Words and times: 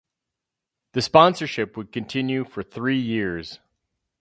The 0.93 1.03
sponsorship 1.03 1.77
would 1.77 1.91
continue 1.91 2.43
for 2.43 2.63
three 2.63 2.97
years. 2.99 3.59